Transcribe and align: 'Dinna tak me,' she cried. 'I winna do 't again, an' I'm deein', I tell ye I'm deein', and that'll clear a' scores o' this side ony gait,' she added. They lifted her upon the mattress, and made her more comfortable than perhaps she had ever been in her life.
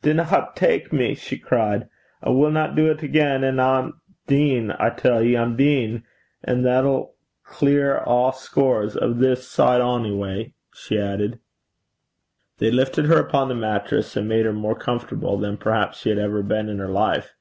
'Dinna 0.00 0.24
tak 0.54 0.94
me,' 0.94 1.14
she 1.14 1.36
cried. 1.36 1.90
'I 2.22 2.30
winna 2.30 2.72
do 2.74 2.94
't 2.94 3.04
again, 3.04 3.44
an' 3.44 3.60
I'm 3.60 4.00
deein', 4.26 4.70
I 4.78 4.88
tell 4.88 5.22
ye 5.22 5.36
I'm 5.36 5.58
deein', 5.58 6.04
and 6.42 6.64
that'll 6.64 7.16
clear 7.44 7.98
a' 8.06 8.32
scores 8.34 8.96
o' 8.96 9.12
this 9.12 9.46
side 9.46 9.82
ony 9.82 10.08
gait,' 10.16 10.54
she 10.72 10.98
added. 10.98 11.38
They 12.60 12.70
lifted 12.70 13.04
her 13.04 13.18
upon 13.18 13.48
the 13.48 13.54
mattress, 13.54 14.16
and 14.16 14.26
made 14.26 14.46
her 14.46 14.54
more 14.54 14.74
comfortable 14.74 15.36
than 15.36 15.58
perhaps 15.58 15.98
she 15.98 16.08
had 16.08 16.18
ever 16.18 16.42
been 16.42 16.70
in 16.70 16.78
her 16.78 16.88
life. 16.88 17.34